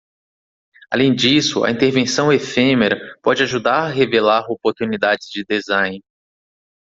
Além 0.89 1.13
disso, 1.13 1.63
a 1.63 1.69
intervenção 1.69 2.33
efêmera 2.33 2.99
pode 3.21 3.43
ajudar 3.43 3.85
a 3.85 3.91
revelar 3.91 4.51
oportunidades 4.51 5.27
de 5.31 5.45
design. 5.47 6.01